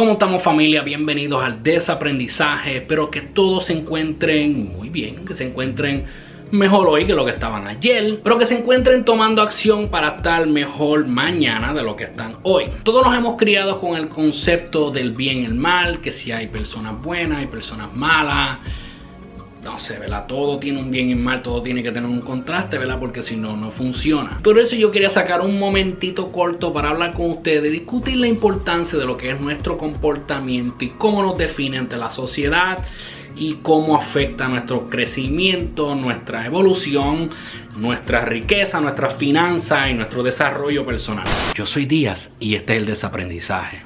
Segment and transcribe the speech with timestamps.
[0.00, 0.80] ¿Cómo estamos familia?
[0.80, 2.78] Bienvenidos al desaprendizaje.
[2.78, 6.06] Espero que todos se encuentren muy bien, que se encuentren
[6.50, 10.46] mejor hoy que lo que estaban ayer, pero que se encuentren tomando acción para estar
[10.46, 12.64] mejor mañana de lo que están hoy.
[12.82, 16.46] Todos nos hemos criado con el concepto del bien y el mal, que si hay
[16.46, 18.60] personas buenas, y personas malas
[19.62, 20.26] no sé, ¿verdad?
[20.26, 22.98] Todo tiene un bien y un mal, todo tiene que tener un contraste, ¿verdad?
[22.98, 24.40] Porque si no, no funciona.
[24.42, 28.98] Por eso yo quería sacar un momentito corto para hablar con ustedes, discutir la importancia
[28.98, 32.78] de lo que es nuestro comportamiento y cómo nos define ante la sociedad
[33.36, 37.30] y cómo afecta nuestro crecimiento, nuestra evolución,
[37.76, 41.24] nuestra riqueza, nuestra finanza y nuestro desarrollo personal.
[41.54, 43.82] Yo soy Díaz y este es el desaprendizaje.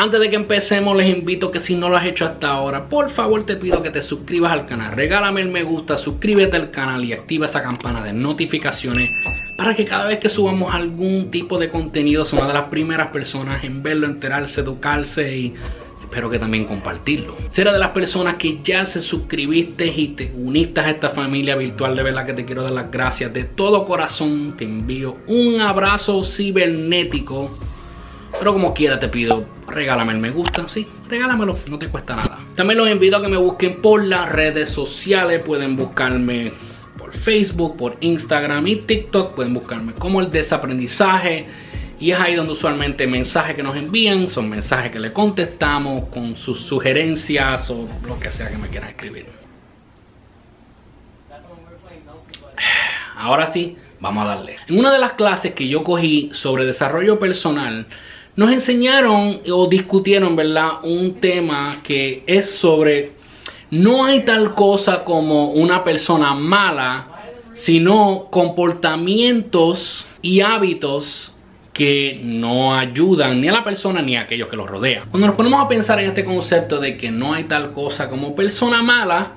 [0.00, 3.10] Antes de que empecemos les invito que si no lo has hecho hasta ahora, por
[3.10, 7.04] favor te pido que te suscribas al canal, regálame el me gusta, suscríbete al canal
[7.04, 9.10] y activa esa campana de notificaciones
[9.56, 13.08] para que cada vez que subamos algún tipo de contenido seas una de las primeras
[13.08, 15.54] personas en verlo, enterarse, educarse y
[16.00, 17.36] espero que también compartirlo.
[17.50, 21.96] Si de las personas que ya se suscribiste y te uniste a esta familia virtual,
[21.96, 23.32] de verdad que te quiero dar las gracias.
[23.32, 27.50] De todo corazón te envío un abrazo cibernético
[28.38, 32.38] pero como quiera te pido, regálame el me gusta, sí, regálamelo, no te cuesta nada.
[32.54, 36.52] También los invito a que me busquen por las redes sociales, pueden buscarme
[36.96, 41.46] por Facebook, por Instagram y TikTok, pueden buscarme como el desaprendizaje.
[42.00, 46.36] Y es ahí donde usualmente mensajes que nos envían son mensajes que le contestamos con
[46.36, 49.26] sus sugerencias o lo que sea que me quieran escribir.
[53.16, 54.56] Ahora sí, vamos a darle.
[54.68, 57.86] En una de las clases que yo cogí sobre desarrollo personal,
[58.38, 60.84] nos enseñaron o discutieron, ¿verdad?
[60.84, 63.10] Un tema que es sobre
[63.68, 67.08] no hay tal cosa como una persona mala,
[67.56, 71.34] sino comportamientos y hábitos
[71.72, 75.08] que no ayudan ni a la persona ni a aquellos que los rodean.
[75.10, 78.36] Cuando nos ponemos a pensar en este concepto de que no hay tal cosa como
[78.36, 79.32] persona mala,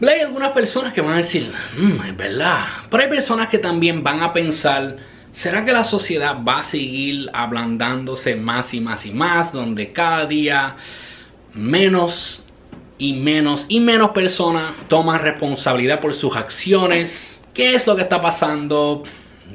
[0.00, 4.02] hay algunas personas que van a decir, mmm, es verdad, pero hay personas que también
[4.02, 4.96] van a pensar,
[5.38, 10.26] ¿Será que la sociedad va a seguir ablandándose más y más y más, donde cada
[10.26, 10.74] día
[11.54, 12.44] menos
[12.98, 17.40] y menos y menos personas toman responsabilidad por sus acciones?
[17.54, 19.04] ¿Qué es lo que está pasando?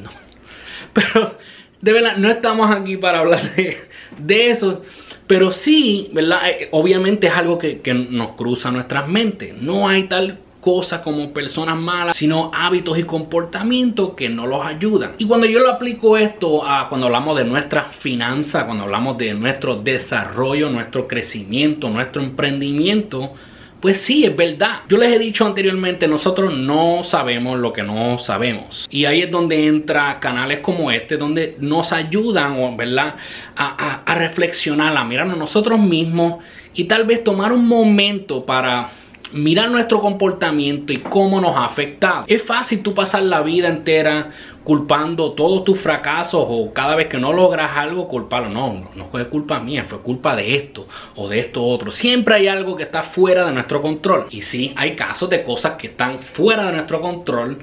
[0.01, 0.09] No.
[0.93, 1.37] Pero
[1.81, 4.83] de verdad, no estamos aquí para hablar de, eso.
[5.27, 6.49] Pero sí, ¿verdad?
[6.49, 9.53] Eh, obviamente es algo que, que nos cruza nuestras mentes.
[9.61, 15.13] No hay tal cosas como personas malas, sino hábitos y comportamientos que no los ayudan.
[15.17, 19.33] Y cuando yo lo aplico esto a cuando hablamos de nuestra finanza, cuando hablamos de
[19.33, 23.33] nuestro desarrollo, nuestro crecimiento, nuestro emprendimiento,
[23.81, 24.79] pues sí, es verdad.
[24.87, 28.87] Yo les he dicho anteriormente, nosotros no sabemos lo que no sabemos.
[28.89, 33.15] Y ahí es donde entra canales como este, donde nos ayudan, ¿verdad?
[33.57, 36.41] A, a, a reflexionar, a mirarnos nosotros mismos
[36.73, 38.89] y tal vez tomar un momento para
[39.33, 42.25] mirar nuestro comportamiento y cómo nos ha afectado.
[42.27, 44.31] Es fácil tú pasar la vida entera
[44.63, 48.49] culpando todos tus fracasos o cada vez que no logras algo culparlo.
[48.49, 51.91] No, no fue culpa mía, fue culpa de esto o de esto otro.
[51.91, 54.27] Siempre hay algo que está fuera de nuestro control.
[54.29, 57.59] Y sí, hay casos de cosas que están fuera de nuestro control,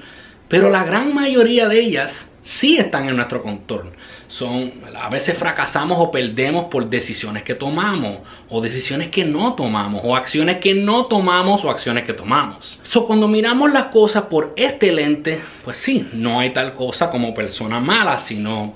[0.48, 3.92] pero la gran mayoría de ellas sí están en nuestro control
[4.30, 10.02] son, a veces fracasamos o perdemos por decisiones que tomamos o decisiones que no tomamos
[10.04, 12.78] o acciones que no tomamos o acciones que tomamos.
[12.84, 17.34] So, cuando miramos las cosas por este lente, pues sí, no hay tal cosa como
[17.34, 18.74] persona mala, sino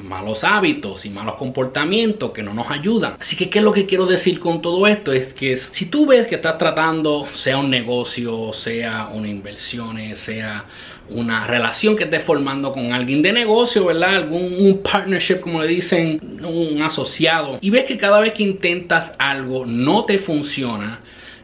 [0.00, 3.16] malos hábitos y malos comportamientos que no nos ayudan.
[3.20, 5.12] Así que, ¿qué es lo que quiero decir con todo esto?
[5.12, 10.64] Es que si tú ves que estás tratando, sea un negocio, sea una inversión, sea
[11.10, 14.16] una relación que estés formando con alguien de negocio, ¿verdad?
[14.16, 19.16] Algún un partnership, como le dicen, un asociado, y ves que cada vez que intentas
[19.18, 21.00] algo no te funciona,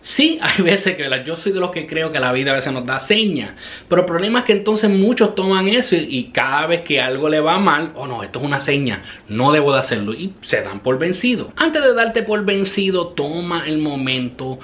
[0.06, 2.72] Sí, hay veces que yo soy de los que creo que la vida a veces
[2.72, 3.50] nos da señas,
[3.88, 7.40] pero el problema es que entonces muchos toman eso y, cada vez que algo le
[7.40, 10.78] va mal, oh no, esto es una seña, no debo de hacerlo y se dan
[10.78, 11.50] por vencido.
[11.56, 14.60] Antes de darte por vencido, toma el momento,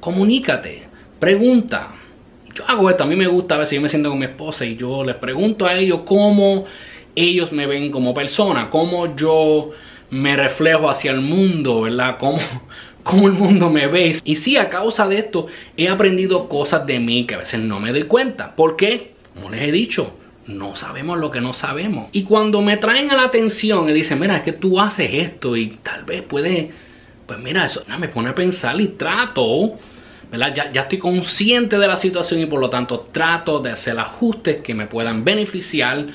[0.00, 0.84] comunícate,
[1.18, 1.88] pregunta.
[2.54, 4.64] Yo hago esto, a mí me gusta a veces yo me siento con mi esposa
[4.64, 6.64] y yo les pregunto a ellos cómo
[7.14, 9.72] ellos me ven como persona, cómo yo
[10.08, 12.16] me reflejo hacia el mundo, ¿verdad?
[12.18, 12.38] Cómo,
[13.02, 14.16] cómo el mundo me ve.
[14.24, 17.80] Y sí, a causa de esto he aprendido cosas de mí que a veces no
[17.80, 18.54] me doy cuenta.
[18.54, 19.12] ¿Por qué?
[19.34, 20.14] Como les he dicho,
[20.46, 22.08] no sabemos lo que no sabemos.
[22.12, 25.56] Y cuando me traen a la atención y dicen, mira, es que tú haces esto
[25.56, 26.70] y tal vez puede,
[27.26, 29.76] pues mira, eso me pone a pensar y trato.
[30.32, 34.58] Ya, ya estoy consciente de la situación y por lo tanto trato de hacer ajustes
[34.62, 36.06] que me puedan beneficiar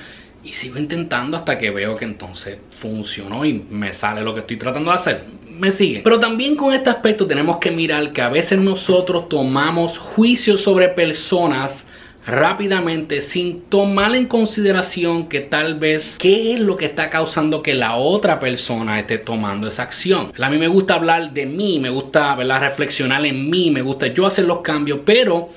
[0.45, 4.57] y sigo intentando hasta que veo que entonces funcionó y me sale lo que estoy
[4.57, 5.23] tratando de hacer.
[5.49, 6.01] Me sigue.
[6.03, 10.89] Pero también con este aspecto tenemos que mirar que a veces nosotros tomamos juicios sobre
[10.89, 11.85] personas
[12.25, 17.75] rápidamente sin tomar en consideración que tal vez qué es lo que está causando que
[17.75, 20.31] la otra persona esté tomando esa acción.
[20.39, 22.61] A mí me gusta hablar de mí, me gusta ¿verdad?
[22.61, 25.49] reflexionar en mí, me gusta yo hacer los cambios, pero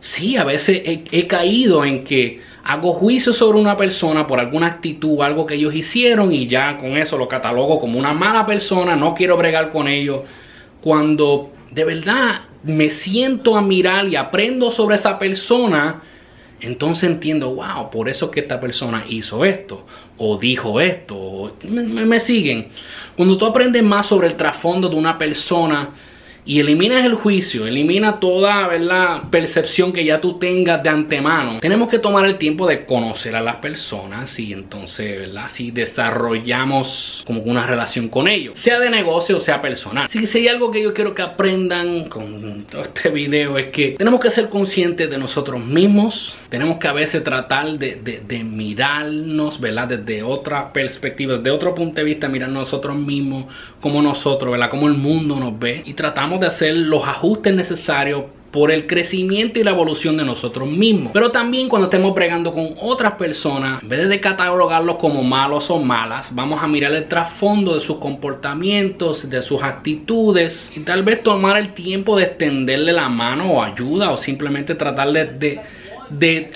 [0.00, 5.20] sí, a veces he, caído en que hago juicio sobre una persona por alguna actitud,
[5.20, 9.14] algo que ellos hicieron y ya con eso lo catalogo como una mala persona, no
[9.14, 10.22] quiero bregar con ellos,
[10.80, 16.02] cuando de verdad me siento a mirar y aprendo sobre esa persona,
[16.60, 19.84] entonces entiendo, wow, por eso que esta persona hizo esto,
[20.16, 22.68] o dijo esto, me siguen.
[23.14, 25.90] Cuando tú aprendes más sobre el trasfondo de una persona,
[26.46, 29.24] y eliminas el juicio, elimina toda ¿verdad?
[29.30, 31.60] percepción que ya tú tengas de antemano.
[31.60, 35.44] Tenemos que tomar el tiempo de conocer a las personas y entonces ¿verdad?
[35.44, 40.04] así desarrollamos como una relación con ellos, sea de negocio o sea personal.
[40.04, 43.70] Así que si hay algo que yo quiero que aprendan con todo este video es
[43.70, 48.44] que tenemos que ser conscientes de nosotros mismos, tenemos que a veces tratar de, de,
[48.44, 49.88] mirarnos ¿verdad?
[49.88, 53.46] desde otra perspectiva, desde otro punto de vista, mirar nosotros mismos,
[53.80, 54.70] como nosotros, ¿verdad?
[54.70, 59.58] como el mundo nos ve y tratamos de hacer los ajustes necesarios por el crecimiento
[59.58, 61.10] y la evolución de nosotros mismos.
[61.12, 65.80] Pero también cuando estemos bregando con otras personas, en vez de catalogarlos como malos o
[65.80, 71.20] malas, vamos a mirar el trasfondo de sus comportamientos, de sus actitudes y tal vez
[71.24, 75.60] tomar el tiempo de extenderle la mano o ayuda o simplemente tratarle de,
[76.10, 76.52] de,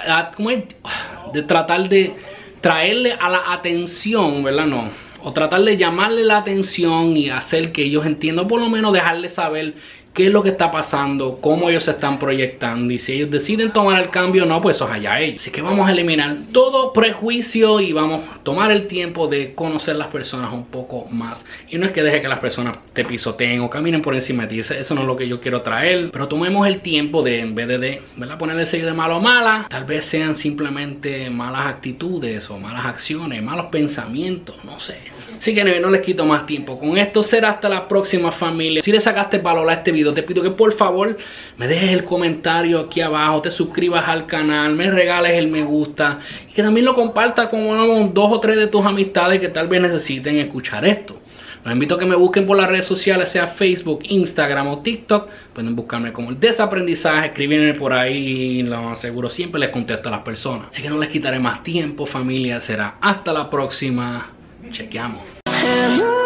[1.33, 2.15] de tratar de
[2.61, 4.67] traerle a la atención, ¿verdad?
[4.67, 8.93] No o tratar de llamarle la atención y hacer que ellos entiendan, por lo menos
[8.93, 9.75] dejarles saber
[10.19, 13.73] qué es lo que está pasando, cómo ellos se están proyectando y si ellos deciden
[13.73, 15.43] tomar el cambio no, pues eso es allá ellos.
[15.43, 19.95] Así que vamos a eliminar todo prejuicio y vamos a tomar el tiempo de conocer
[19.95, 21.47] las personas un poco más.
[21.71, 24.49] Y no es que deje que las personas te pisoteen o caminen por encima de
[24.49, 27.55] ti, eso no es lo que yo quiero traer, pero tomemos el tiempo de, en
[27.55, 28.39] vez de, de ¿verdad?
[28.39, 33.41] ponerle sello de malo o mala, tal vez sean simplemente malas actitudes o malas acciones,
[33.41, 34.99] malos pensamientos, no sé.
[35.39, 36.79] Así que no, les quito más tiempo.
[36.79, 38.83] Con esto será hasta la próxima familia.
[38.83, 41.17] Si le sacaste valor a este video, te pido que por favor
[41.57, 46.19] me dejes el comentario aquí abajo, te suscribas al canal, me regales el me gusta
[46.49, 49.81] y que también lo compartas con dos o tres de tus amistades que tal vez
[49.81, 51.21] necesiten escuchar esto.
[51.65, 55.29] Los invito a que me busquen por las redes sociales, sea Facebook, Instagram o TikTok.
[55.53, 60.21] Pueden buscarme como el desaprendizaje, escribirme por ahí, lo aseguro, siempre les contesto a las
[60.23, 60.69] personas.
[60.71, 62.61] Así que no les quitaré más tiempo, familia.
[62.61, 64.38] Será hasta la próxima.
[64.71, 66.18] Chequeamos.